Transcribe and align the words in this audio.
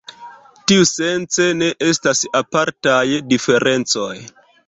Tiusence, 0.69 1.45
ne 1.59 1.67
estas 1.89 2.23
apartaj 2.41 3.05
diferencoj. 3.35 4.11